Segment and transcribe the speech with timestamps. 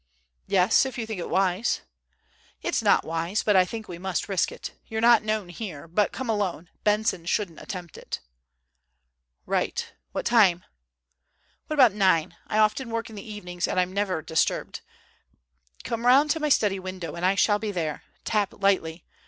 [0.47, 1.81] "Yes, if you think it wise?"
[2.63, 4.71] "It's not wise, but I think we must risk it.
[4.87, 5.87] You're not known here.
[5.87, 8.19] But come alone; Benson shouldn't attempt it."
[9.45, 9.93] "Right.
[10.11, 10.63] What time?"
[11.67, 12.35] "What about nine?
[12.47, 14.81] I often work in the evenings, and I'm never disturbed.
[15.83, 18.01] Come round to my study window and I shall be there.
[18.25, 19.05] Tap lightly.